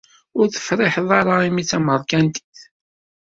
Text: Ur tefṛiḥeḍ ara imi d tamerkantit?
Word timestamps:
Ur 0.37 0.45
tefṛiḥeḍ 0.47 1.09
ara 1.19 1.35
imi 1.47 1.63
d 1.65 1.67
tamerkantit? 1.69 2.57